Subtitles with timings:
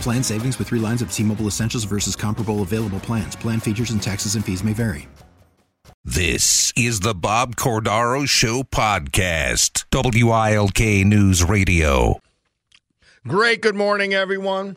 [0.00, 3.34] Plan savings with three lines of T Mobile Essentials versus comparable available plans.
[3.34, 5.08] Plan features and taxes and fees may vary.
[6.04, 12.20] This is the Bob Cordaro Show podcast, WILK News Radio.
[13.26, 13.60] Great.
[13.60, 14.76] Good morning, everyone.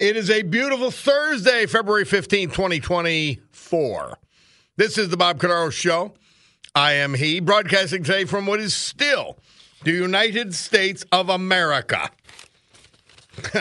[0.00, 4.18] It is a beautiful Thursday, February 15th, 2024.
[4.76, 6.14] This is the Bob Cordaro Show.
[6.74, 9.38] I am he, broadcasting today from what is still
[9.82, 12.10] the United States of America.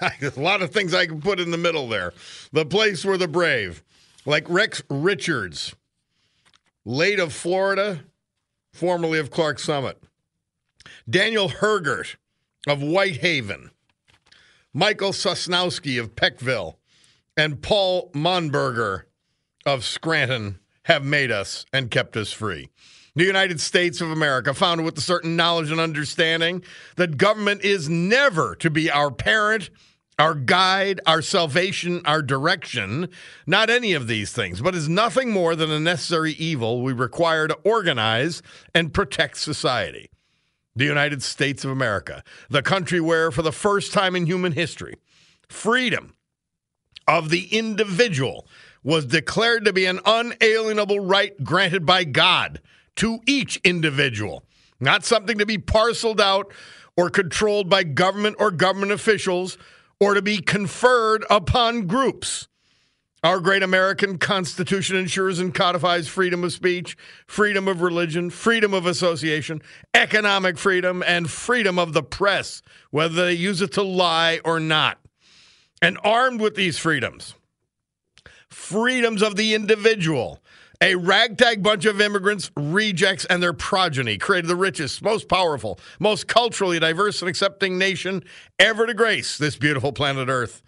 [0.00, 2.12] a lot of things I can put in the middle there.
[2.52, 3.82] The place where the brave,
[4.24, 5.74] like Rex Richards,
[6.84, 8.00] late of Florida,
[8.72, 10.02] formerly of Clark Summit,
[11.08, 12.16] Daniel Hergert
[12.66, 13.70] of Whitehaven,
[14.72, 16.76] Michael Sosnowski of Peckville,
[17.36, 19.04] and Paul Monberger
[19.66, 22.70] of Scranton have made us and kept us free.
[23.18, 26.62] The United States of America, founded with a certain knowledge and understanding
[26.94, 29.70] that government is never to be our parent
[30.20, 33.08] our guide, our salvation, our direction,
[33.46, 37.46] not any of these things, but is nothing more than a necessary evil we require
[37.46, 38.42] to organize
[38.74, 40.10] and protect society.
[40.74, 44.96] The United States of America, the country where, for the first time in human history,
[45.48, 46.16] freedom
[47.06, 48.48] of the individual
[48.82, 52.60] was declared to be an unalienable right granted by God
[52.98, 54.44] to each individual,
[54.78, 56.52] not something to be parceled out
[56.96, 59.56] or controlled by government or government officials
[60.00, 62.48] or to be conferred upon groups.
[63.24, 68.86] Our great American Constitution ensures and codifies freedom of speech, freedom of religion, freedom of
[68.86, 69.60] association,
[69.92, 74.98] economic freedom, and freedom of the press, whether they use it to lie or not.
[75.82, 77.34] And armed with these freedoms,
[78.48, 80.40] freedoms of the individual,
[80.80, 86.28] a ragtag bunch of immigrants, rejects, and their progeny created the richest, most powerful, most
[86.28, 88.22] culturally diverse and accepting nation
[88.58, 90.62] ever to grace this beautiful planet Earth.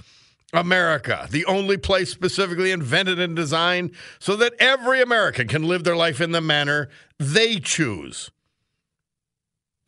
[0.52, 5.94] America, the only place specifically invented and designed so that every American can live their
[5.94, 6.88] life in the manner
[7.18, 8.32] they choose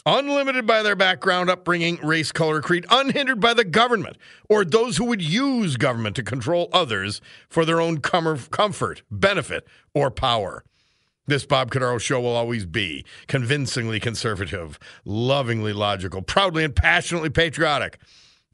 [0.05, 4.17] unlimited by their background, upbringing, race, color, creed, unhindered by the government
[4.49, 10.11] or those who would use government to control others for their own comfort, benefit, or
[10.11, 10.65] power.
[11.27, 17.99] This Bob Cordaro show will always be convincingly conservative, lovingly logical, proudly and passionately patriotic,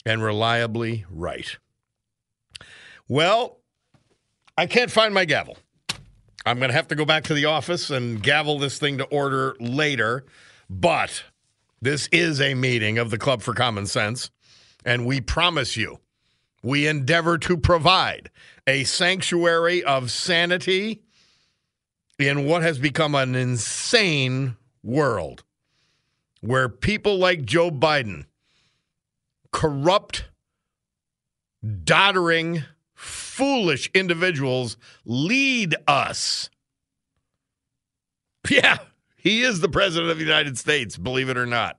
[0.04, 1.56] and reliably right.
[3.08, 3.60] Well,
[4.56, 5.56] I can't find my gavel.
[6.44, 9.04] I'm going to have to go back to the office and gavel this thing to
[9.04, 10.26] order later.
[10.70, 11.24] But
[11.80, 14.30] this is a meeting of the Club for Common Sense,
[14.84, 15.98] and we promise you,
[16.62, 18.30] we endeavor to provide
[18.66, 21.02] a sanctuary of sanity
[22.18, 25.44] in what has become an insane world
[26.40, 28.24] where people like Joe Biden,
[29.52, 30.24] corrupt,
[31.84, 32.64] doddering,
[32.94, 36.50] foolish individuals, lead us.
[38.48, 38.78] Yeah,
[39.28, 41.78] he is the president of the United States, believe it or not.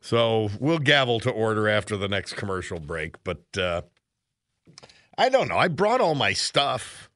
[0.00, 3.22] So we'll gavel to order after the next commercial break.
[3.22, 3.82] But uh,
[5.18, 5.58] I don't know.
[5.58, 7.10] I brought all my stuff.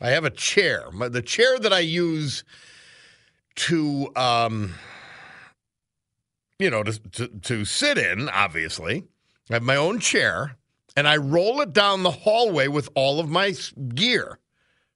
[0.00, 0.90] I have a chair.
[0.92, 2.42] My, the chair that I use
[3.54, 4.74] to, um,
[6.58, 9.04] you know, to, to, to sit in, obviously.
[9.50, 10.56] I have my own chair,
[10.96, 13.54] and I roll it down the hallway with all of my
[13.94, 14.38] gear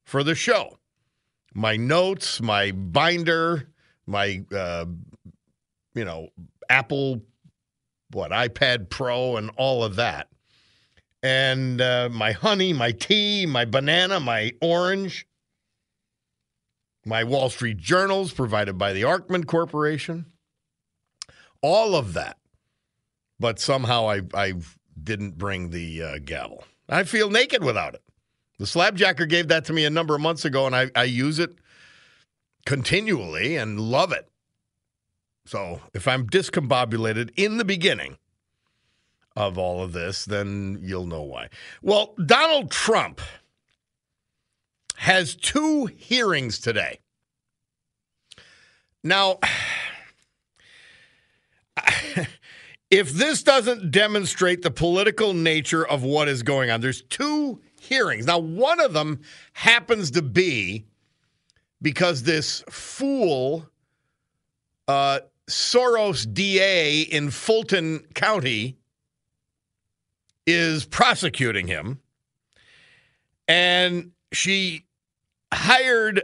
[0.04, 0.78] for the show
[1.56, 3.69] my notes, my binder,
[4.06, 4.87] my uh,
[5.94, 6.29] you know
[6.69, 7.23] Apple
[8.12, 10.29] what iPad Pro and all of that,
[11.23, 15.26] and uh, my honey, my tea, my banana, my orange,
[17.05, 20.26] my Wall Street journals provided by the Arkman Corporation,
[21.62, 22.37] all of that
[23.38, 24.55] but somehow I I
[25.03, 26.64] didn't bring the uh, gavel.
[26.88, 28.03] I feel naked without it.
[28.58, 31.38] The slabjacker gave that to me a number of months ago, and I, I use
[31.38, 31.55] it
[32.64, 34.29] continually and love it.
[35.44, 38.19] So if I'm discombobulated in the beginning
[39.37, 41.49] of all of this, then you'll know why.
[41.82, 43.20] Well, Donald Trump
[44.97, 47.00] has two hearings today.
[49.05, 49.38] Now,
[52.91, 58.26] if this doesn't demonstrate the political nature of what is going on, there's two hearings.
[58.26, 59.20] Now, one of them
[59.52, 60.84] happens to be
[61.80, 63.68] because this fool,
[64.88, 68.76] uh, Soros DA in Fulton County,
[70.46, 72.00] is prosecuting him.
[73.48, 74.84] And she
[75.52, 76.22] hired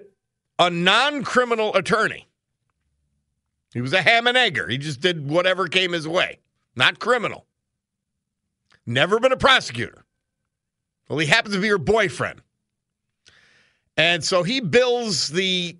[0.59, 2.27] a non criminal attorney.
[3.73, 4.69] He was a ham and egger.
[4.69, 6.41] He just did whatever came his way,
[6.77, 7.47] not criminal.
[8.85, 10.02] Never been a prosecutor.
[11.09, 12.41] Well, he happens to be her boyfriend.
[13.97, 15.77] And so he bills the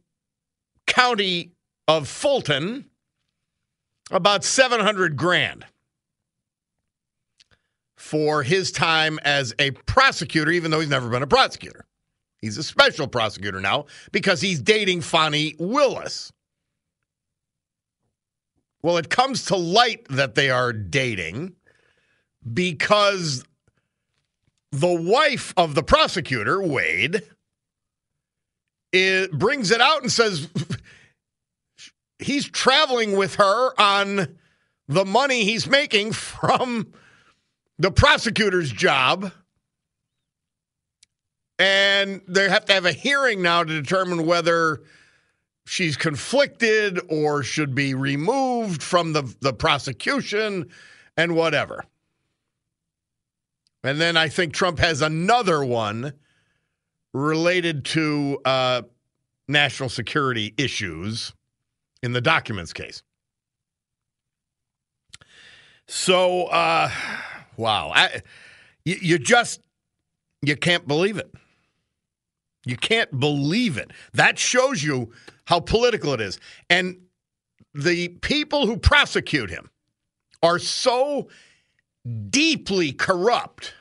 [0.87, 1.53] county
[1.89, 2.85] of Fulton
[4.11, 5.65] about 700 grand
[7.97, 11.87] for his time as a prosecutor, even though he's never been a prosecutor.
[12.41, 16.33] He's a special prosecutor now because he's dating Fani Willis.
[18.83, 21.55] Well, it comes to light that they are dating
[22.53, 23.45] because
[24.73, 27.23] the wife of the prosecutor, Wade,
[28.91, 30.49] it brings it out and says
[32.19, 34.37] he's traveling with her on
[34.89, 36.93] the money he's making from
[37.79, 39.31] the prosecutor's job.
[41.59, 44.83] And they have to have a hearing now to determine whether
[45.67, 50.71] she's conflicted or should be removed from the, the prosecution
[51.17, 51.85] and whatever.
[53.85, 56.13] And then I think Trump has another one
[57.13, 58.83] related to uh,
[59.49, 61.33] national security issues
[62.03, 63.03] in the documents case.
[65.89, 66.91] So, uh,
[67.57, 68.23] wow, I,
[68.85, 69.61] you, you just
[70.43, 71.31] you can't believe it.
[72.65, 73.91] You can't believe it.
[74.15, 75.13] That shows you
[75.47, 76.39] how political it is.
[76.71, 76.99] And
[77.75, 79.71] the people who prosecute him
[80.43, 81.29] are so
[82.31, 83.75] deeply corrupt,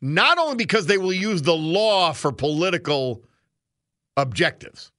[0.00, 3.22] not only because they will use the law for political
[4.16, 4.90] objectives,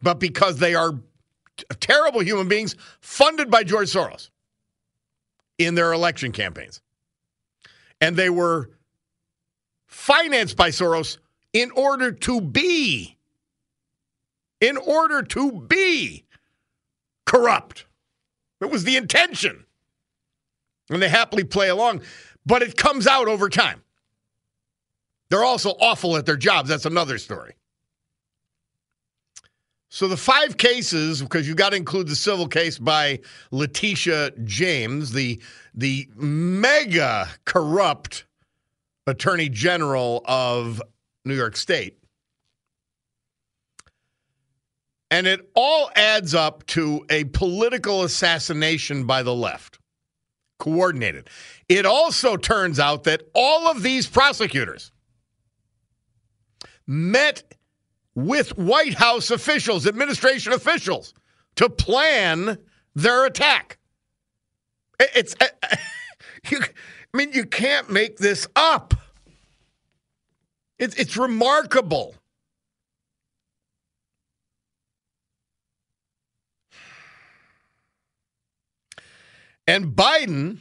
[0.00, 0.94] but because they are
[1.80, 4.30] terrible human beings funded by George Soros
[5.58, 6.80] in their election campaigns.
[8.00, 8.70] And they were
[9.86, 11.18] financed by Soros
[11.52, 13.16] in order to be,
[14.60, 16.24] in order to be
[17.24, 17.86] corrupt.
[18.60, 19.63] It was the intention.
[20.90, 22.02] And they happily play along,
[22.44, 23.82] but it comes out over time.
[25.30, 26.68] They're also awful at their jobs.
[26.68, 27.54] That's another story.
[29.88, 33.20] So the five cases, because you've got to include the civil case by
[33.52, 35.40] Letitia James, the
[35.72, 38.26] the mega corrupt
[39.06, 40.82] attorney general of
[41.24, 41.96] New York State.
[45.10, 49.78] And it all adds up to a political assassination by the left,
[50.64, 51.28] coordinated.
[51.68, 54.92] It also turns out that all of these prosecutors
[56.86, 57.42] met
[58.14, 61.12] with White House officials, administration officials,
[61.56, 62.56] to plan
[62.94, 63.76] their attack.
[64.98, 65.34] It's,
[66.50, 68.94] you, I mean, you can't make this up.
[70.78, 72.14] It's, it's remarkable.
[79.66, 80.58] And Biden,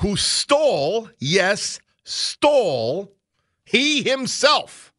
[0.00, 3.12] who stole, yes, stole,
[3.64, 4.92] he himself,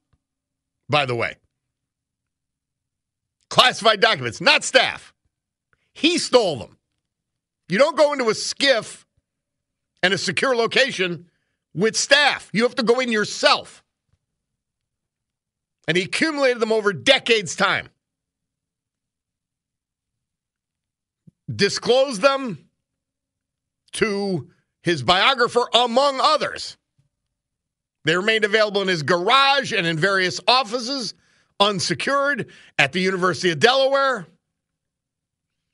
[0.90, 1.36] by the way,
[3.50, 5.14] classified documents, not staff.
[5.94, 6.78] He stole them.
[7.68, 9.06] You don't go into a SCIF
[10.04, 11.30] and a secure location
[11.74, 12.50] with staff.
[12.54, 13.84] You have to go in yourself.
[15.88, 17.90] And he accumulated them over decades' time.
[21.54, 22.70] Disclosed them
[23.94, 24.50] to
[24.82, 26.78] his biographer, among others.
[28.04, 31.16] They remained available in his garage and in various offices,
[31.60, 34.28] unsecured, at the University of Delaware.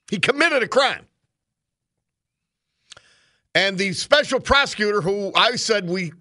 [0.10, 1.06] He committed a crime.
[3.54, 6.14] And the special prosecutor, who I said we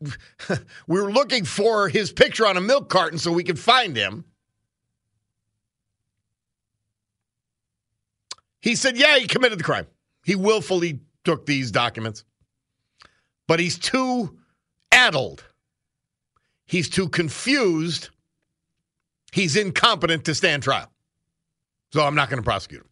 [0.88, 4.24] we were looking for his picture on a milk carton so we could find him,
[8.60, 9.86] He said, yeah, he committed the crime.
[10.24, 12.24] He willfully took these documents,
[13.48, 14.38] but he's too
[14.92, 15.44] addled.
[16.66, 18.10] He's too confused.
[19.32, 20.90] He's incompetent to stand trial.
[21.92, 22.86] So I'm not going to prosecute him.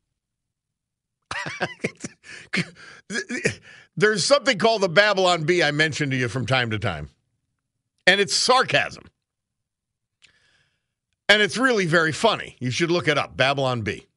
[3.97, 7.11] There's something called the Babylon Bee I mentioned to you from time to time,
[8.07, 9.05] and it's sarcasm.
[11.29, 12.57] And it's really very funny.
[12.59, 14.08] You should look it up Babylon Bee.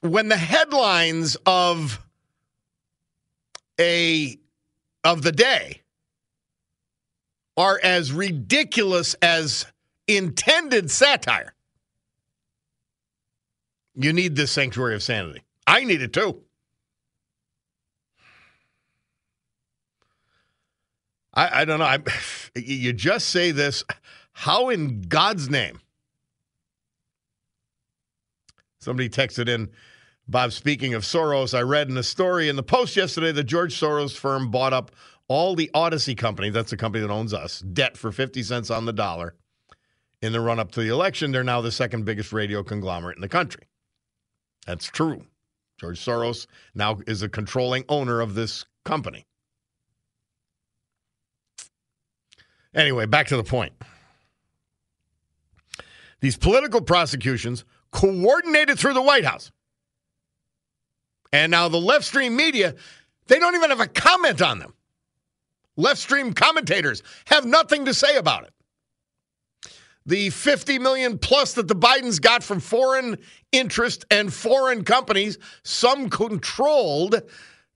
[0.00, 2.00] When the headlines of
[3.80, 4.38] a
[5.04, 5.80] of the day
[7.56, 9.66] are as ridiculous as
[10.06, 11.54] intended satire.
[13.94, 15.42] You need this sanctuary of sanity.
[15.66, 16.42] I need it too.
[21.34, 21.84] I, I don't know.
[21.84, 21.98] I,
[22.54, 23.84] you just say this.
[24.32, 25.80] How in God's name?
[28.80, 29.68] Somebody texted in,
[30.26, 33.78] Bob, speaking of Soros, I read in a story in the Post yesterday that George
[33.78, 34.92] Soros' firm bought up
[35.28, 38.86] all the Audacy company, that's the company that owns us, debt for 50 cents on
[38.86, 39.34] the dollar.
[40.22, 43.22] In the run up to the election, they're now the second biggest radio conglomerate in
[43.22, 43.68] the country.
[44.66, 45.24] That's true.
[45.78, 49.26] George Soros now is a controlling owner of this company.
[52.74, 53.72] Anyway, back to the point.
[56.20, 59.50] These political prosecutions coordinated through the White House.
[61.32, 62.74] And now the left stream media,
[63.26, 64.74] they don't even have a comment on them.
[65.76, 68.52] Left stream commentators have nothing to say about it.
[70.06, 73.18] The 50 million plus that the Bidens got from foreign
[73.52, 77.22] interest and foreign companies, some controlled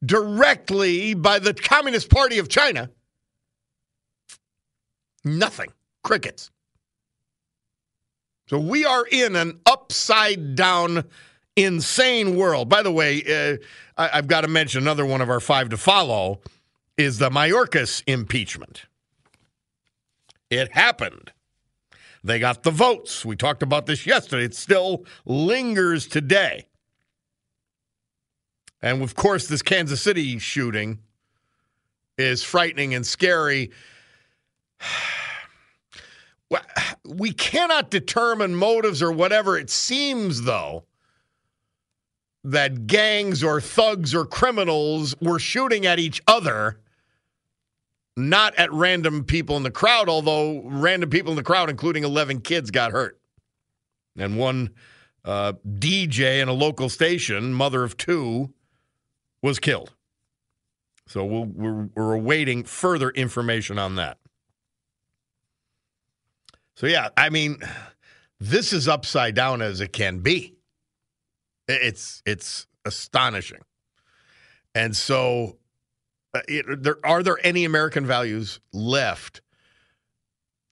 [0.04, 2.90] directly by the Communist Party of China.
[5.24, 5.72] Nothing.
[6.02, 6.50] Crickets.
[8.54, 11.02] So we are in an upside down,
[11.56, 12.68] insane world.
[12.68, 13.56] By the way, uh,
[14.00, 16.38] I, have got to mention another one of our five to follow
[16.96, 18.86] is the Mayorkas impeachment.
[20.50, 21.32] It happened.
[22.22, 23.24] They got the votes.
[23.24, 24.44] We talked about this yesterday.
[24.44, 26.68] It still lingers today.
[28.80, 31.00] And of course, this Kansas City shooting
[32.16, 33.72] is frightening and scary.
[37.04, 39.58] We cannot determine motives or whatever.
[39.58, 40.84] It seems, though,
[42.42, 46.78] that gangs or thugs or criminals were shooting at each other
[48.16, 52.40] not at random people in the crowd, although random people in the crowd, including 11
[52.42, 53.18] kids, got hurt.
[54.16, 54.70] And one
[55.24, 58.52] uh, DJ in a local station, mother of two,
[59.42, 59.92] was killed.
[61.06, 64.18] So we we are we're awaiting further information on that.
[66.76, 67.58] So, yeah, I mean,
[68.40, 70.54] this is upside down as it can be.
[71.68, 73.62] It's, it's astonishing.
[74.74, 75.58] And so
[76.34, 79.40] uh, it, there, are there any American values left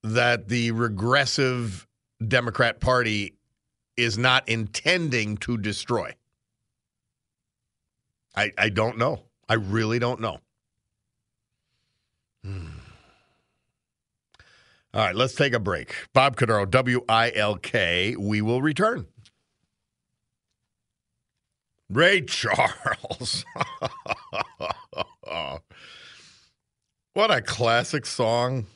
[0.03, 1.87] that the regressive
[2.27, 3.37] Democrat Party
[3.97, 6.15] is not intending to destroy?
[8.35, 9.21] I, I don't know.
[9.49, 10.39] I really don't know.
[12.45, 12.72] Hmm.
[14.95, 15.95] All right, let's take a break.
[16.13, 18.15] Bob Cordaro, W I L K.
[18.19, 19.07] We will return.
[21.89, 23.45] Ray Charles.
[27.15, 28.67] what a classic song.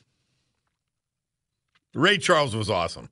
[1.93, 3.09] Ray Charles was awesome.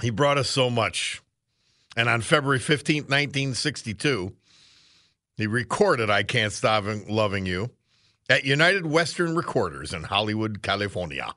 [0.00, 1.20] He brought us so much.
[1.96, 4.32] And on February 15th, 1962,
[5.36, 7.70] he recorded I Can't Stop Loving You
[8.32, 11.34] at United Western Recorders in Hollywood, California.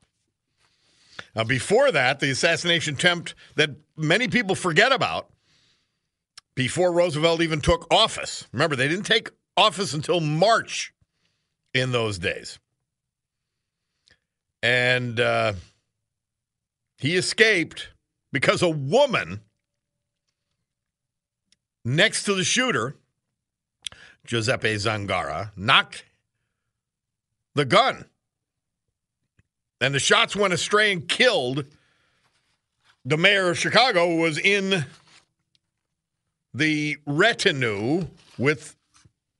[1.35, 5.29] Now, before that, the assassination attempt that many people forget about
[6.55, 8.47] before Roosevelt even took office.
[8.53, 10.93] Remember, they didn't take office until March
[11.73, 12.59] in those days.
[14.63, 15.51] And uh,
[16.97, 17.89] he escaped
[18.31, 19.41] because a woman
[21.83, 22.95] next to the shooter,
[24.25, 26.05] Giuseppe Zangara, knocked
[27.55, 28.05] the gun.
[29.81, 31.65] And the shots went astray and killed
[33.03, 34.85] the mayor of Chicago, was in
[36.53, 38.07] the retinue
[38.37, 38.75] with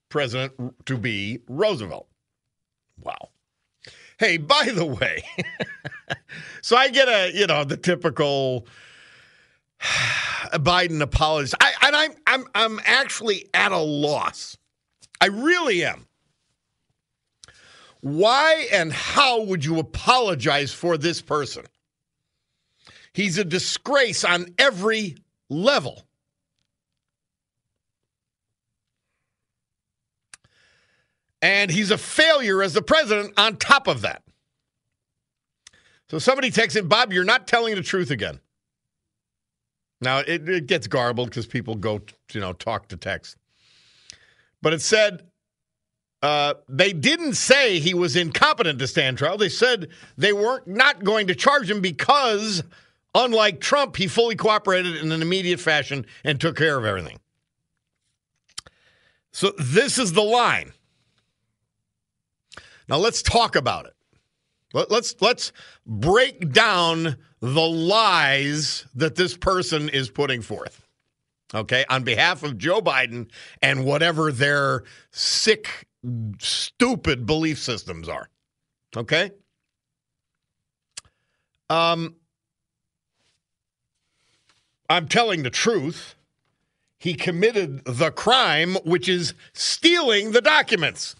[0.10, 2.07] President to be Roosevelt.
[3.01, 3.29] Wow.
[4.17, 5.24] Hey, by the way,
[6.62, 8.65] so I get a, you know, the typical
[10.53, 11.53] Biden apology.
[11.60, 14.57] I, and I'm I'm I'm actually at a loss.
[15.19, 16.07] I really am.
[18.05, 21.65] Why and how would you apologize for this person?
[23.13, 25.17] He's a disgrace on every
[25.50, 26.05] level.
[31.41, 34.21] And he's a failure as the president on top of that.
[36.07, 38.39] So somebody texts him, Bob, you're not telling the truth again.
[40.00, 42.01] Now it, it gets garbled because people go,
[42.33, 43.35] you know, talk to text.
[44.62, 45.24] But it said
[46.25, 49.38] uh, they didn't say he was incompetent to stand trial.
[49.38, 52.63] They said they weren't not going to charge him because,
[53.13, 57.20] unlike Trump, he fully cooperated in an immediate fashion and took care of everything.
[59.34, 60.74] So this is the line.
[62.89, 63.94] Now let's talk about it.
[64.74, 65.51] Let, let's let's
[65.86, 70.82] break down the lies that this person is putting forth.
[71.53, 73.29] Okay, on behalf of Joe Biden
[73.62, 75.85] and whatever their sick,
[76.39, 78.29] stupid belief systems are.
[78.95, 79.31] Okay?
[81.69, 82.15] Um
[84.89, 86.15] I'm telling the truth.
[86.97, 91.15] He committed the crime, which is stealing the documents.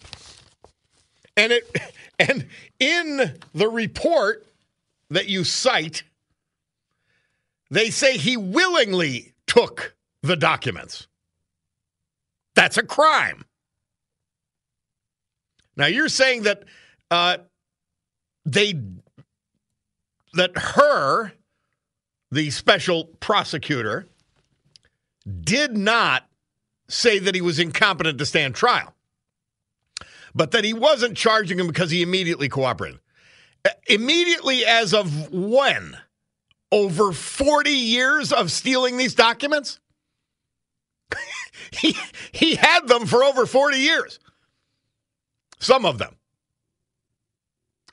[1.36, 1.64] And it
[2.18, 2.46] and
[2.78, 4.46] in the report
[5.10, 6.02] that you cite,
[7.70, 11.06] they say he willingly took the documents.
[12.54, 13.44] That's a crime.
[15.76, 16.64] Now you're saying that
[17.10, 17.38] uh,
[18.44, 18.74] they
[20.34, 21.32] that Hur,
[22.30, 24.06] the special prosecutor,
[25.40, 26.28] did not
[26.88, 28.96] say that he was incompetent to stand trial
[30.36, 33.00] but that he wasn't charging him because he immediately cooperated.
[33.64, 35.96] Uh, immediately as of when?
[36.70, 39.80] Over 40 years of stealing these documents?
[41.72, 41.96] he,
[42.32, 44.18] he had them for over 40 years.
[45.58, 46.16] Some of them.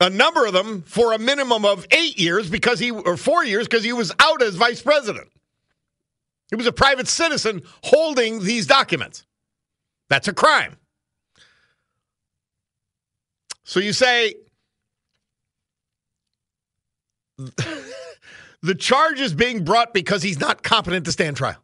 [0.02, 3.68] A number of them for a minimum of eight years because he, or four years
[3.68, 5.30] because he was out as vice president.
[6.50, 9.26] He was a private citizen holding these documents.
[10.10, 10.76] That's a crime.
[13.64, 14.36] So you say
[18.62, 21.58] the charge is being brought because he's not competent to stand trial.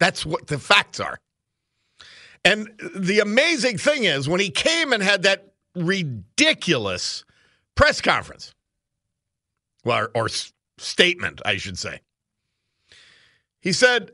[0.00, 1.18] That's what the facts are.
[2.48, 7.26] And the amazing thing is, when he came and had that ridiculous
[7.74, 8.54] press conference,
[9.84, 10.28] well, or, or
[10.78, 12.00] statement, I should say,
[13.60, 14.12] he said,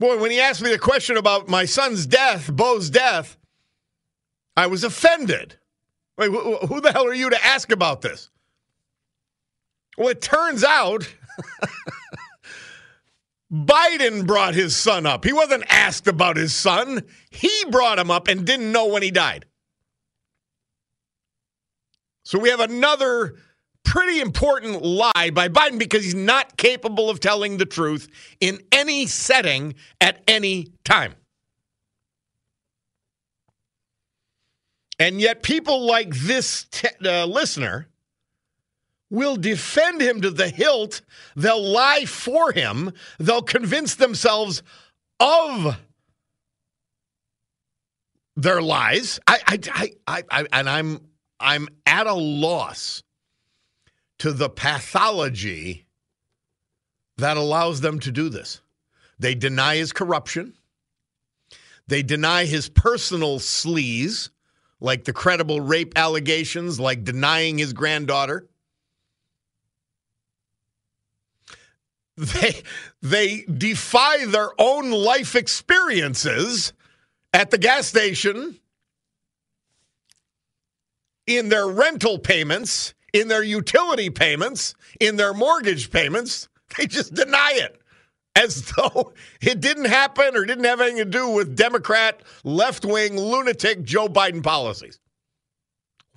[0.00, 3.36] Boy, when he asked me the question about my son's death, Bo's death,
[4.56, 5.56] I was offended.
[6.16, 8.30] Wait, who the hell are you to ask about this?
[9.98, 11.14] Well, it turns out
[13.52, 15.24] Biden brought his son up.
[15.24, 19.10] He wasn't asked about his son, he brought him up and didn't know when he
[19.10, 19.44] died.
[22.24, 23.34] So we have another
[23.84, 28.08] pretty important lie by Biden because he's not capable of telling the truth
[28.40, 31.14] in any setting at any time.
[34.98, 36.66] And yet, people like this
[37.04, 37.88] uh, listener
[39.12, 41.02] will defend him to the hilt.
[41.36, 42.92] They'll lie for him.
[43.18, 44.62] They'll convince themselves
[45.20, 45.76] of
[48.34, 49.20] their lies.
[49.26, 51.00] I, I, I, I, and I'm,
[51.38, 53.02] I'm at a loss
[54.20, 55.86] to the pathology
[57.18, 58.62] that allows them to do this.
[59.18, 60.54] They deny his corruption.
[61.86, 64.30] They deny his personal sleaze
[64.80, 68.48] like the credible rape allegations, like denying his granddaughter.
[72.16, 72.62] They,
[73.00, 76.72] they defy their own life experiences
[77.32, 78.58] at the gas station,
[81.26, 86.48] in their rental payments, in their utility payments, in their mortgage payments.
[86.76, 87.80] They just deny it
[88.36, 93.18] as though it didn't happen or didn't have anything to do with Democrat, left wing,
[93.18, 94.98] lunatic Joe Biden policies.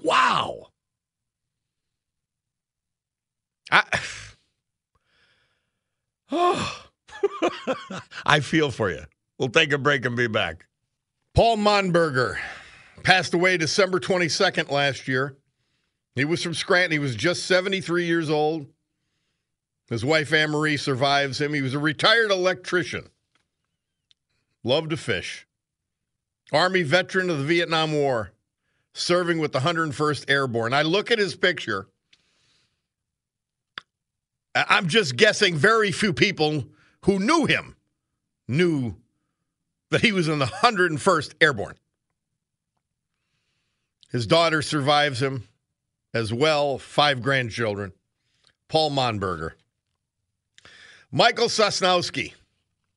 [0.01, 0.67] Wow.
[3.71, 3.83] I,
[6.31, 6.85] oh,
[8.25, 9.03] I feel for you.
[9.37, 10.65] We'll take a break and be back.
[11.33, 12.37] Paul Monberger
[13.03, 15.37] passed away December 22nd last year.
[16.15, 16.91] He was from Scranton.
[16.91, 18.67] He was just 73 years old.
[19.89, 21.53] His wife Anne Marie survives him.
[21.53, 23.09] He was a retired electrician.
[24.63, 25.45] Loved to fish.
[26.51, 28.31] Army veteran of the Vietnam War,
[28.93, 30.73] serving with the 101st Airborne.
[30.73, 31.87] I look at his picture.
[34.55, 36.65] I'm just guessing very few people
[37.01, 37.75] who knew him
[38.47, 38.95] knew
[39.91, 41.75] that he was in the 101st Airborne.
[44.11, 45.47] His daughter survives him
[46.13, 47.91] as well, five grandchildren.
[48.69, 49.51] Paul Monberger.
[51.11, 52.33] Michael Sosnowski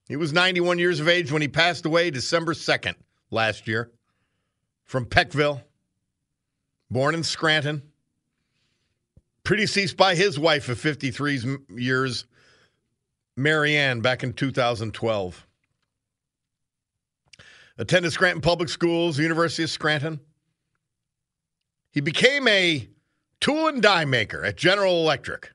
[0.08, 2.94] He was 91 years of age when he passed away December 2nd
[3.30, 3.90] last year
[4.84, 5.62] from Peckville,
[6.90, 7.82] born in Scranton.
[9.48, 12.26] Predeceased by his wife of 53 years,
[13.34, 15.46] Marianne, back in 2012.
[17.78, 20.20] Attended Scranton Public Schools, University of Scranton.
[21.92, 22.90] He became a
[23.40, 25.50] tool and die maker at General Electric.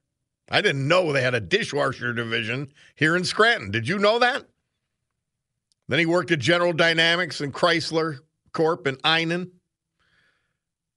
[0.49, 3.69] I didn't know they had a dishwasher division here in Scranton.
[3.69, 4.43] Did you know that?
[5.87, 8.21] Then he worked at General Dynamics and Chrysler
[8.53, 9.51] Corp in Einan,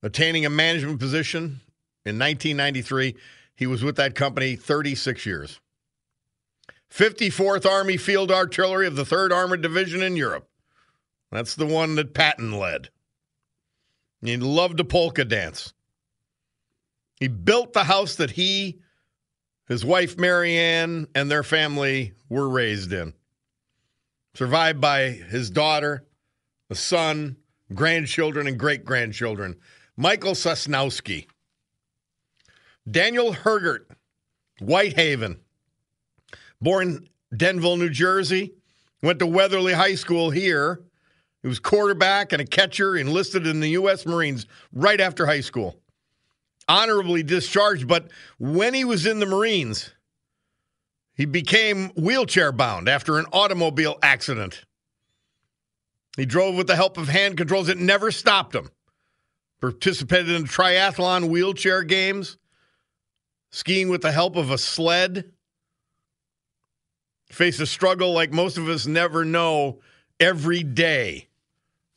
[0.01, 1.61] attaining a management position
[2.07, 3.15] in 1993.
[3.55, 5.59] He was with that company 36 years.
[6.91, 10.47] 54th Army Field Artillery of the 3rd Armored Division in Europe.
[11.31, 12.89] That's the one that Patton led.
[14.21, 15.73] He loved to polka dance.
[17.19, 18.79] He built the house that he,
[19.67, 23.13] his wife Marianne, and their family were raised in.
[24.33, 26.05] Survived by his daughter,
[26.69, 27.37] a son,
[27.73, 29.55] grandchildren, and great grandchildren.
[29.95, 31.27] Michael Sosnowski.
[32.89, 33.85] Daniel Hergert,
[34.59, 35.39] Whitehaven.
[36.61, 38.53] Born Denville, New Jersey.
[39.03, 40.81] Went to Weatherly High School here.
[41.41, 44.05] He was quarterback and a catcher, enlisted in the U.S.
[44.05, 45.79] Marines right after high school
[46.67, 49.93] honorably discharged, but when he was in the Marines,
[51.13, 54.65] he became wheelchair bound after an automobile accident.
[56.15, 57.69] He drove with the help of hand controls.
[57.69, 58.69] It never stopped him.
[59.61, 62.37] Participated in triathlon wheelchair games,
[63.49, 65.31] skiing with the help of a sled.
[67.29, 69.79] face a struggle like most of us never know
[70.19, 71.27] every day.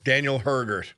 [0.03, 0.93] Daniel Hergert.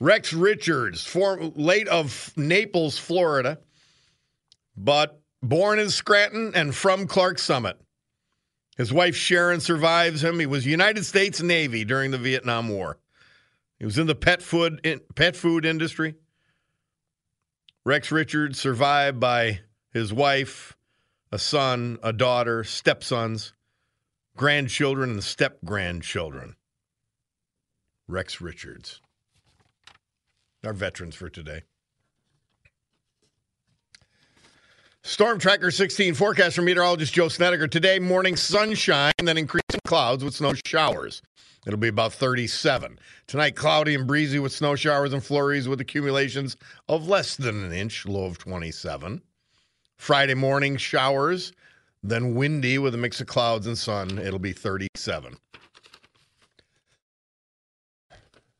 [0.00, 3.58] Rex Richards, form, late of Naples, Florida,
[4.76, 7.78] but born in Scranton and from Clark Summit.
[8.76, 10.38] His wife Sharon survives him.
[10.38, 12.98] He was United States Navy during the Vietnam War.
[13.78, 16.14] He was in the pet food in, pet food industry.
[17.86, 19.60] Rex Richards survived by
[19.92, 20.76] his wife,
[21.30, 23.52] a son, a daughter, stepsons,
[24.36, 26.56] grandchildren, and step grandchildren.
[28.08, 29.00] Rex Richards
[30.64, 31.62] our veterans for today.
[35.04, 37.68] Storm Tracker 16 forecast from meteorologist Joe Snedeker.
[37.68, 41.22] Today, morning sunshine, then increasing clouds with snow showers.
[41.66, 42.98] It'll be about 37.
[43.26, 46.56] Tonight, cloudy and breezy with snow showers and flurries with accumulations
[46.88, 49.20] of less than an inch, low of 27.
[49.96, 51.52] Friday morning, showers,
[52.02, 54.18] then windy with a mix of clouds and sun.
[54.18, 55.36] It'll be 37.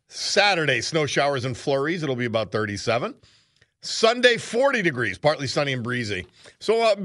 [0.08, 2.02] Saturday, snow showers and flurries.
[2.02, 3.14] It'll be about 37.
[3.82, 6.26] Sunday, 40 degrees, partly sunny and breezy.
[6.58, 6.96] So uh,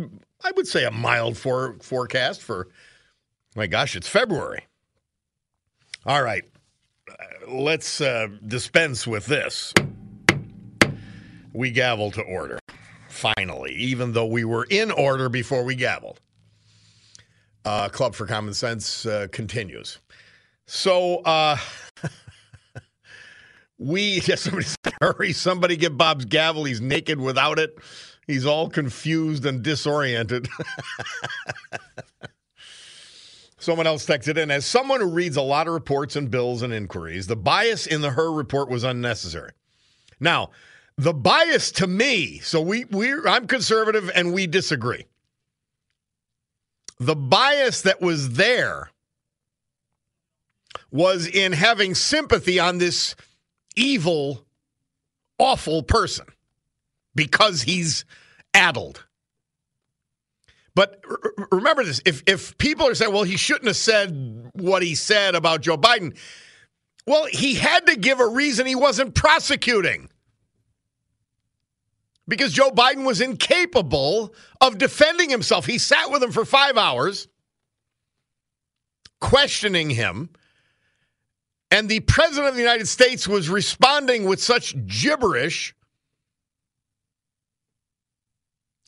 [0.43, 2.69] I would say a mild for, forecast for,
[3.55, 4.65] my gosh, it's February.
[6.05, 6.43] All right,
[7.47, 9.73] let's uh, dispense with this.
[11.53, 12.59] We gavel to order,
[13.09, 16.17] finally, even though we were in order before we gavelled.
[17.63, 19.99] Uh, Club for Common Sense uh, continues.
[20.65, 21.57] So, uh,
[23.77, 24.67] we, yeah, somebody
[25.01, 26.63] hurry, somebody get Bob's gavel.
[26.63, 27.77] He's naked without it.
[28.25, 30.47] He's all confused and disoriented.
[33.61, 36.73] Someone else texted in as someone who reads a lot of reports and bills and
[36.73, 39.51] inquiries, the bias in the Hur report was unnecessary.
[40.19, 40.49] Now,
[40.97, 45.05] the bias to me, so we we I'm conservative and we disagree.
[46.99, 48.89] The bias that was there
[50.89, 53.15] was in having sympathy on this
[53.75, 54.43] evil,
[55.37, 56.25] awful person
[57.13, 58.05] because he's
[58.55, 59.05] addled.
[60.73, 61.03] But
[61.51, 65.35] remember this if, if people are saying, well, he shouldn't have said what he said
[65.35, 66.17] about Joe Biden,
[67.05, 70.09] well, he had to give a reason he wasn't prosecuting
[72.27, 75.65] because Joe Biden was incapable of defending himself.
[75.65, 77.27] He sat with him for five hours,
[79.19, 80.29] questioning him,
[81.71, 85.73] and the president of the United States was responding with such gibberish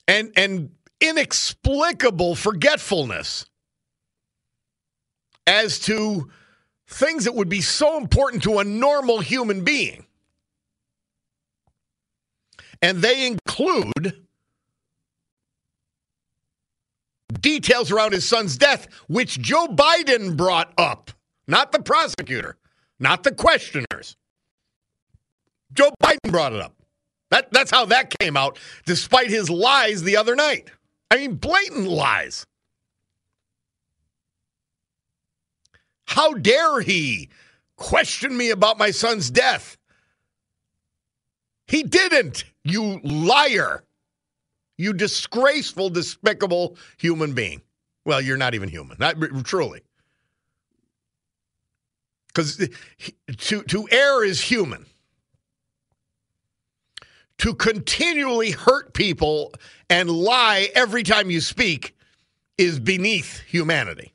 [0.08, 0.69] and and
[1.04, 3.46] inexplicable forgetfulness
[5.46, 6.30] as to
[6.88, 10.06] things that would be so important to a normal human being.
[12.82, 14.26] And they include
[17.39, 21.12] details around his son's death, which Joe Biden brought up,
[21.48, 22.58] not the prosecutor
[23.04, 24.16] not the questioners.
[25.74, 26.74] Joe Biden brought it up.
[27.32, 30.70] That, that's how that came out, despite his lies the other night.
[31.13, 32.47] I mean, blatant lies.
[36.06, 37.30] How dare he
[37.76, 39.78] question me about my son's death?
[41.67, 43.84] He didn't, you liar.
[44.80, 47.62] You disgraceful, despicable human being.
[48.06, 49.82] Well, you're not even human, not truly.
[52.30, 52.58] Because
[53.38, 54.88] to, to err is human.
[57.44, 59.54] To continually hurt people
[59.90, 61.94] and lie every time you speak
[62.58, 64.14] is beneath humanity,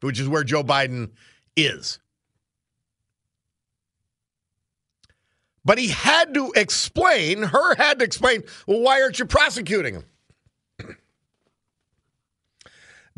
[0.00, 1.12] which is where Joe Biden
[1.54, 2.00] is.
[5.64, 10.04] But he had to explain, Hur had to explain, well, why aren't you prosecuting him?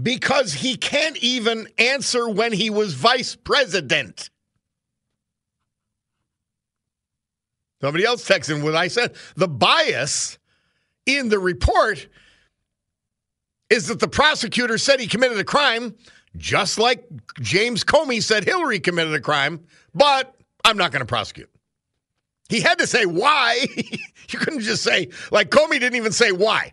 [0.03, 4.29] because he can't even answer when he was vice president.
[7.81, 9.15] Somebody else texted what I said.
[9.37, 10.39] The bias
[11.07, 12.09] in the report
[13.71, 15.95] is that the prosecutor said he committed a crime,
[16.37, 17.05] just like
[17.41, 19.65] James Comey said Hillary committed a crime,
[19.95, 21.51] but I'm not going to prosecute.
[22.49, 23.67] He had to say why.
[23.77, 26.73] you couldn't just say, like, Comey didn't even say why.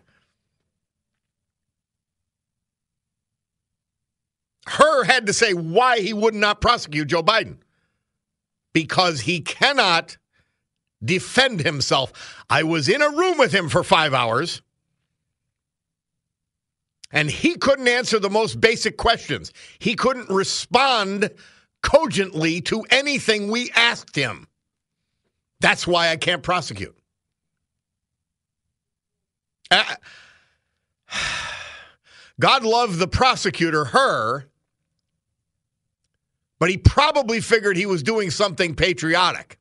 [4.66, 7.58] Hur had to say why he would not prosecute Joe Biden
[8.72, 10.16] because he cannot
[11.04, 12.44] defend himself.
[12.48, 14.62] I was in a room with him for five hours
[17.12, 19.52] and he couldn't answer the most basic questions.
[19.78, 21.30] He couldn't respond
[21.82, 24.48] cogently to anything we asked him.
[25.60, 26.96] That's why I can't prosecute.
[29.70, 29.94] Uh,
[32.40, 34.44] God loved the prosecutor, Hur,
[36.58, 39.58] but he probably figured he was doing something patriotic.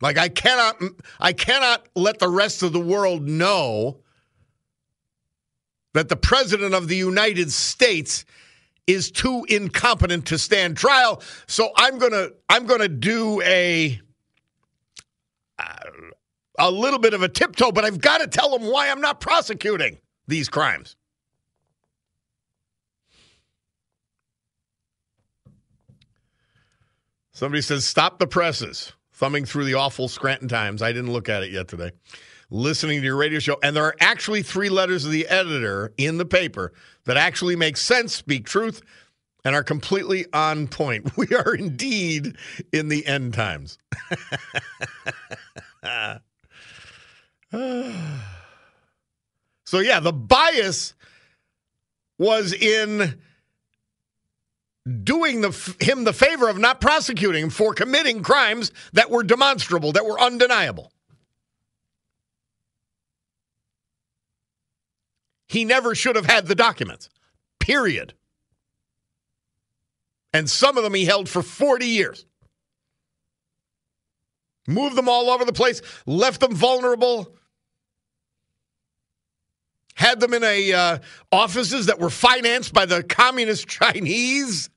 [0.00, 0.80] Like I cannot
[1.18, 4.00] I cannot let the rest of the world know
[5.94, 8.24] that the president of the United States
[8.86, 11.22] is too incompetent to stand trial.
[11.46, 14.00] So I'm going to I'm going to do a
[16.58, 19.20] a little bit of a tiptoe, but I've got to tell them why I'm not
[19.20, 20.96] prosecuting these crimes.
[27.32, 28.92] Somebody says, stop the presses.
[29.20, 30.80] Thumbing through the awful Scranton Times.
[30.80, 31.90] I didn't look at it yet today.
[32.48, 33.58] Listening to your radio show.
[33.62, 36.72] And there are actually three letters of the editor in the paper
[37.04, 38.80] that actually make sense, speak truth,
[39.44, 41.12] and are completely on point.
[41.18, 42.34] We are indeed
[42.72, 43.76] in the end times.
[49.66, 50.94] so, yeah, the bias
[52.18, 53.20] was in
[55.02, 59.92] doing the, him the favor of not prosecuting him for committing crimes that were demonstrable,
[59.92, 60.92] that were undeniable.
[65.48, 67.10] He never should have had the documents,
[67.58, 68.14] period.
[70.32, 72.24] And some of them he held for 40 years.
[74.68, 77.34] Moved them all over the place, left them vulnerable,
[80.00, 80.98] had them in a uh,
[81.30, 84.70] offices that were financed by the communist Chinese.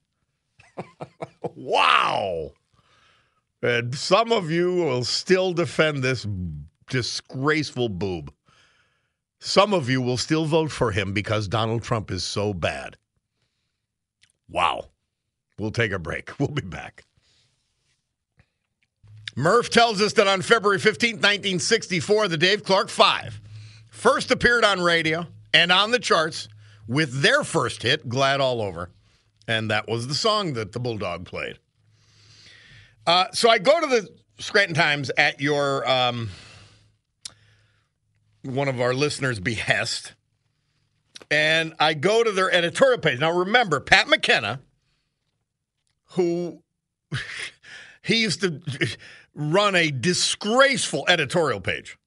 [1.55, 2.51] wow.
[3.61, 6.27] And some of you will still defend this
[6.89, 8.33] disgraceful boob.
[9.39, 12.97] Some of you will still vote for him because Donald Trump is so bad.
[14.49, 14.89] Wow.
[15.57, 16.31] We'll take a break.
[16.39, 17.05] We'll be back.
[19.37, 23.39] Murph tells us that on February 15, 1964, the Dave Clark Five
[24.03, 26.49] first appeared on radio and on the charts
[26.89, 28.89] with their first hit, Glad All Over.
[29.47, 31.57] And that was the song that the Bulldog played.
[33.07, 36.29] Uh, so I go to the Scranton Times at your um,
[38.41, 40.15] one of our listeners' behest,
[41.31, 43.19] and I go to their editorial page.
[43.21, 44.59] Now remember, Pat McKenna,
[46.11, 46.61] who
[48.01, 48.61] he used to
[49.33, 51.97] run a disgraceful editorial page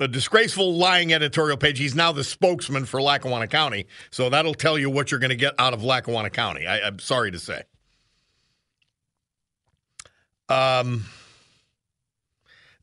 [0.00, 1.78] a disgraceful lying editorial page.
[1.78, 5.36] He's now the spokesman for Lackawanna County, so that'll tell you what you're going to
[5.36, 6.66] get out of Lackawanna County.
[6.66, 7.62] I, am sorry to say.
[10.48, 11.04] Um,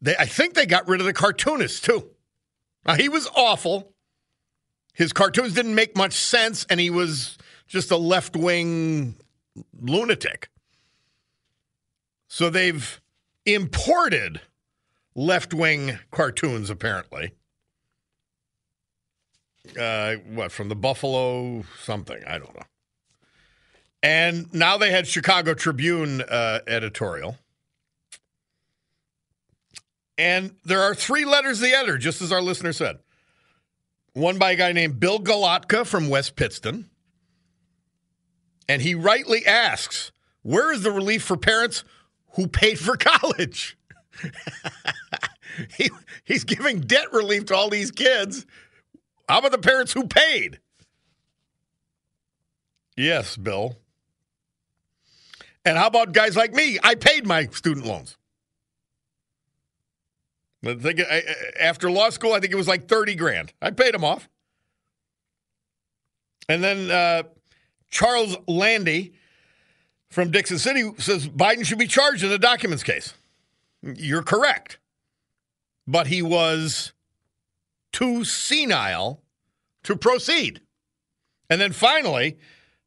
[0.01, 2.09] they, I think they got rid of the cartoonist too.
[2.85, 3.93] Now, he was awful.
[4.93, 9.15] His cartoons didn't make much sense, and he was just a left wing
[9.79, 10.49] lunatic.
[12.27, 12.99] So they've
[13.45, 14.41] imported
[15.15, 17.33] left wing cartoons, apparently.
[19.79, 22.21] Uh, what, from the Buffalo something?
[22.25, 22.63] I don't know.
[24.03, 27.37] And now they had Chicago Tribune uh, editorial.
[30.17, 32.97] And there are three letters the editor, just as our listener said.
[34.13, 36.89] One by a guy named Bill Galatka from West Pittston.
[38.67, 41.83] And he rightly asks, where is the relief for parents
[42.33, 43.77] who paid for college?
[45.77, 45.89] he,
[46.23, 48.45] he's giving debt relief to all these kids.
[49.27, 50.59] How about the parents who paid?
[52.97, 53.77] Yes, Bill.
[55.63, 56.79] And how about guys like me?
[56.83, 58.17] I paid my student loans.
[60.65, 61.01] I think
[61.59, 63.53] after law school, I think it was like 30 grand.
[63.61, 64.29] I paid them off.
[66.47, 67.23] And then uh,
[67.89, 69.13] Charles Landy
[70.09, 73.13] from Dickson City says Biden should be charged in the documents case.
[73.81, 74.77] You're correct.
[75.87, 76.93] But he was
[77.91, 79.21] too senile
[79.83, 80.61] to proceed.
[81.49, 82.37] And then finally,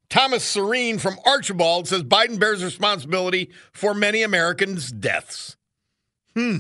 [0.08, 5.56] Thomas Serene from Archbald says Biden bears responsibility for many Americans' deaths.
[6.34, 6.58] Hmm.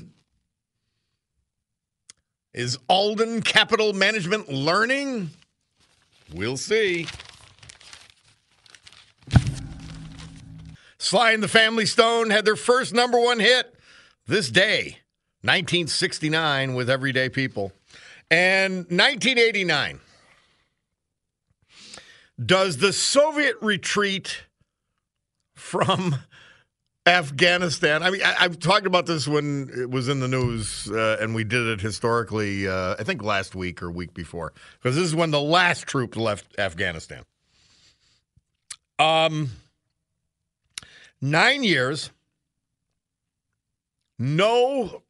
[2.52, 5.30] Is Alden Capital Management learning?
[6.32, 7.06] We'll see.
[10.98, 13.74] Sly and the Family Stone had their first number one hit
[14.26, 14.98] this day,
[15.44, 17.72] 1969, with Everyday People.
[18.30, 20.00] And 1989.
[22.44, 24.44] Does the Soviet retreat
[25.54, 26.16] from
[27.06, 28.02] Afghanistan.
[28.02, 31.34] I mean, I, have talked about this when it was in the news, uh, and
[31.34, 32.66] we did it historically.
[32.66, 36.16] Uh, I think last week or week before, because this is when the last troop
[36.16, 37.24] left Afghanistan.
[38.98, 39.50] Um,
[41.20, 42.10] nine years,
[44.18, 45.02] no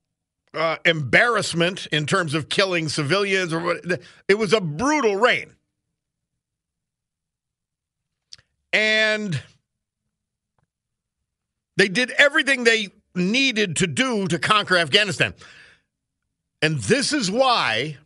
[0.55, 4.01] uh, embarrassment in terms of killing civilians or what.
[4.29, 5.55] It was a brutal reign,
[8.73, 9.43] and
[11.77, 15.35] they did everything they needed to do to conquer Afghanistan.
[16.63, 17.99] And this is why,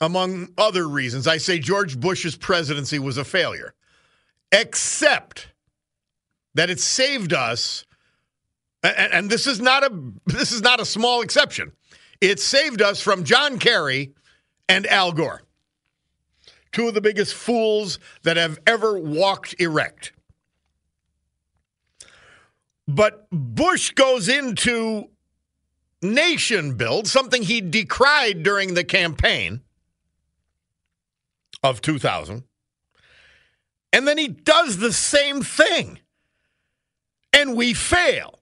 [0.00, 3.74] among other reasons, I say George Bush's presidency was a failure,
[4.50, 5.48] except
[6.54, 7.84] that it saved us.
[8.82, 9.90] And, and this is not a
[10.26, 11.72] this is not a small exception.
[12.20, 14.12] It saved us from John Kerry
[14.68, 15.42] and Al Gore,
[16.72, 20.12] two of the biggest fools that have ever walked erect.
[22.86, 25.10] But Bush goes into
[26.00, 29.60] nation build, something he decried during the campaign
[31.62, 32.44] of 2000.
[33.92, 35.98] And then he does the same thing.
[37.32, 38.37] And we fail.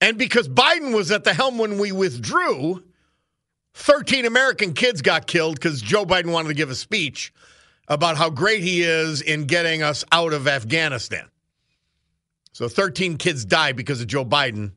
[0.00, 2.82] And because Biden was at the helm when we withdrew,
[3.74, 7.32] 13 American kids got killed because Joe Biden wanted to give a speech
[7.88, 11.28] about how great he is in getting us out of Afghanistan.
[12.52, 14.72] So 13 kids died because of Joe Biden.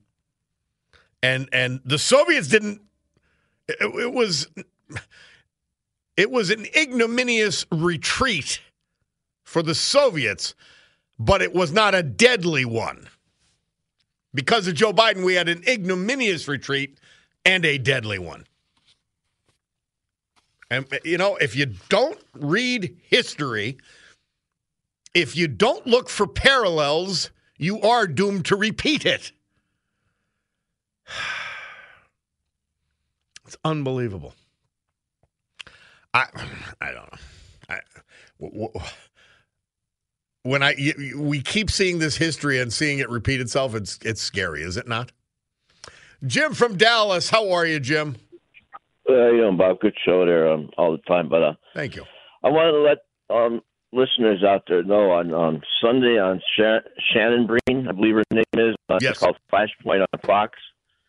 [1.21, 2.81] And and the Soviets didn't
[3.67, 4.47] it, it was
[6.17, 8.61] it was an ignominious retreat
[9.43, 10.53] for the Soviets,
[11.17, 13.07] but it was not a deadly one.
[14.33, 16.97] Because of Joe Biden, we had an ignominious retreat
[17.45, 18.45] and a deadly one.
[20.71, 23.77] And, you know, if you don't read history,
[25.13, 29.31] if you don't look for parallels you are doomed to repeat it.
[33.45, 34.33] It's unbelievable.
[36.13, 36.27] I
[36.81, 37.19] I don't know.
[37.69, 37.79] I,
[38.39, 38.87] w- w-
[40.43, 40.75] when I
[41.17, 44.87] we keep seeing this history and seeing it repeat itself, it's it's scary, is it
[44.87, 45.11] not?
[46.25, 48.15] Jim from Dallas, how are you, Jim?
[49.09, 51.27] Uh, you know, Bob, good show there um, all the time.
[51.27, 52.05] But uh, thank you.
[52.43, 52.97] I wanted to let
[53.29, 58.43] um, listeners out there know on, on Sunday on Shannon Bream, I believe her name
[58.53, 58.75] is.
[58.89, 59.11] Uh, yes.
[59.11, 60.57] It's called Flashpoint on Fox.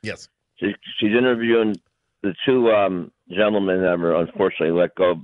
[0.03, 0.29] Yes.
[0.57, 1.77] She, she's interviewing
[2.23, 5.17] the two um, gentlemen that were unfortunately let go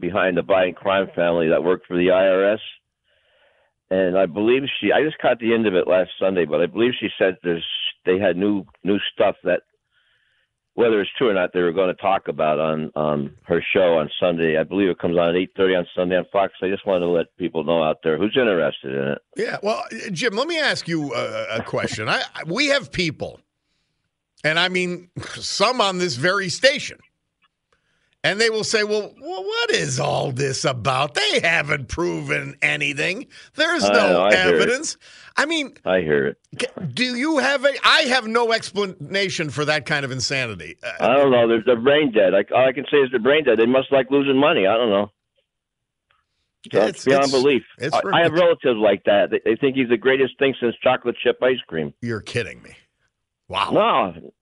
[0.00, 2.58] behind the Biden crime family that worked for the IRS.
[3.92, 6.66] And I believe she, I just caught the end of it last Sunday, but I
[6.66, 7.66] believe she said there's,
[8.06, 9.60] they had new, new stuff that
[10.72, 13.98] whether it's true or not, they were going to talk about on um, her show
[13.98, 14.56] on Sunday.
[14.58, 16.54] I believe it comes on at eight thirty on Sunday on Fox.
[16.62, 19.18] I just wanted to let people know out there who's interested in it.
[19.36, 22.08] Yeah, well, Jim, let me ask you a, a question.
[22.08, 23.38] I we have people,
[24.42, 26.98] and I mean some on this very station
[28.24, 31.14] and they will say, well, what is all this about?
[31.14, 33.26] They haven't proven anything.
[33.54, 34.96] There's no know, evidence.
[35.36, 36.94] I mean, I hear it.
[36.94, 37.72] Do you have a?
[37.84, 40.76] I have no explanation for that kind of insanity.
[40.82, 41.48] Uh, I don't know.
[41.48, 42.34] They're, they're brain dead.
[42.34, 43.58] I, all I can say is they're brain dead.
[43.58, 44.66] They must like losing money.
[44.66, 45.10] I don't know.
[46.70, 47.62] So it's, it's beyond it's, belief.
[47.78, 49.30] It's I, I, have relatives like that.
[49.30, 51.92] They, they, think he's the greatest thing since chocolate chip ice cream.
[52.00, 52.76] You're kidding me.
[53.48, 53.70] Wow.
[53.70, 54.32] No.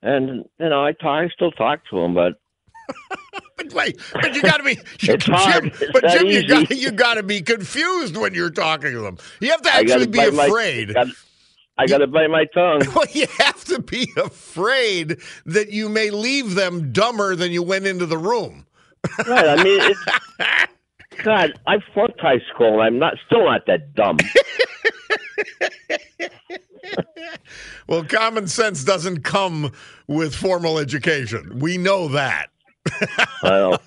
[0.00, 2.40] And you know, I talk, I still talk to him, but
[3.56, 4.78] but Wait, but you got to be.
[5.00, 5.16] You.
[5.16, 6.46] Jim, but Jim, you easy.
[6.46, 9.18] got you got to be confused when you're talking to them.
[9.40, 10.94] You have to actually be bite my- afraid.
[11.80, 12.80] I got to bite my tongue.
[12.94, 17.86] Well, you have to be afraid that you may leave them dumber than you went
[17.86, 18.66] into the room.
[19.26, 19.46] Right.
[19.46, 24.18] I mean, it's, God, I flunked high school, and I'm not still not that dumb.
[27.86, 29.72] Well, common sense doesn't come
[30.06, 31.58] with formal education.
[31.58, 32.48] We know that.
[33.42, 33.78] I know.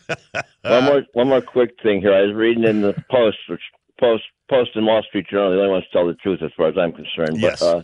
[0.64, 2.14] One more, one more quick thing here.
[2.14, 3.62] I was reading in the Post, which
[4.00, 5.52] Post, Post and Wall Street Journal.
[5.52, 7.40] The only ones to tell the truth, as far as I'm concerned.
[7.40, 7.60] Yes.
[7.60, 7.84] But, uh,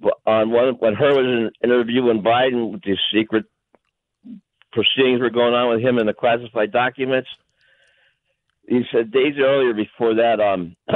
[0.00, 3.46] but on one, when Hur was in interviewing Biden with these secret
[4.72, 7.28] proceedings were going on with him and the classified documents,
[8.68, 10.76] he said days earlier before that, um,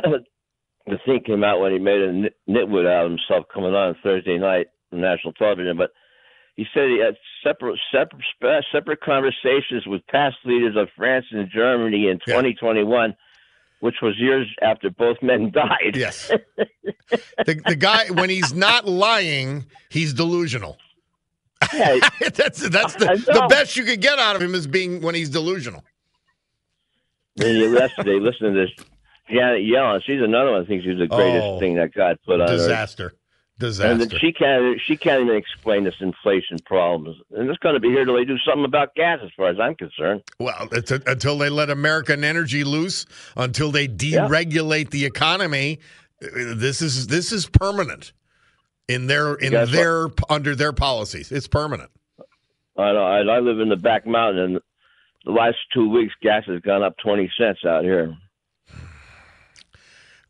[0.86, 4.38] the thing came out when he made a nitwit out of himself coming on Thursday
[4.38, 5.92] night on national television, but
[6.60, 12.08] he said he had separate separate separate conversations with past leaders of France and Germany
[12.08, 12.34] in Yeah.
[12.34, 13.16] 2021,
[13.80, 15.94] which was years after both men died.
[15.96, 16.28] Yes.
[16.58, 20.76] the, the guy, when he's not lying, he's delusional.
[21.72, 21.98] Yeah,
[22.34, 25.30] that's that's the, the best you could get out of him is being when he's
[25.30, 25.82] delusional.
[27.36, 28.70] yesterday listen to this
[29.30, 30.02] Janet Yellen.
[30.04, 30.62] She's another one.
[30.62, 31.58] I think she's the greatest Oh.
[31.58, 33.12] thing that God put on her.
[33.60, 33.92] Disaster.
[33.92, 37.16] And then she can't she can't even explain this inflation problems.
[37.30, 39.60] And it's going to be here till they do something about gas, as far as
[39.60, 40.22] I'm concerned.
[40.40, 43.06] Well, it's a, until they let American energy loose,
[43.36, 45.78] until they deregulate the economy,
[46.20, 48.12] this is this is permanent
[48.88, 49.72] in their in Guess what?
[49.76, 51.30] their under their policies.
[51.30, 51.90] It's permanent.
[52.76, 53.04] I know.
[53.04, 54.60] I, I live in the back mountain, and
[55.24, 58.16] the last two weeks, gas has gone up twenty cents out here.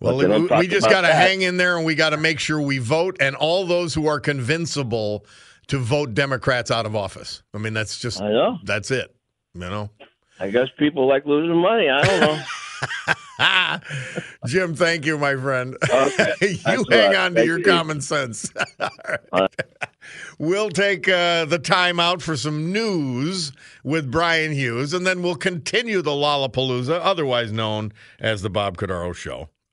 [0.01, 0.27] Well, we,
[0.59, 3.19] we just got to hang in there, and we got to make sure we vote,
[3.21, 5.27] and all those who are convincible
[5.69, 7.43] to vote Democrats out of office.
[7.55, 8.59] I mean, that's just I know.
[8.65, 9.15] that's it.
[9.55, 9.91] You know.
[10.41, 11.89] I guess people like losing money.
[11.91, 12.43] I don't know.
[14.47, 15.77] Jim, thank you, my friend.
[15.85, 16.33] Okay.
[16.41, 17.65] you That's hang on to your you.
[17.65, 18.51] common sense.
[19.33, 19.55] Right.
[20.39, 23.53] We'll take uh, the time out for some news
[23.85, 29.15] with Brian Hughes, and then we'll continue the Lollapalooza, otherwise known as the Bob Cordaro
[29.15, 29.51] Show,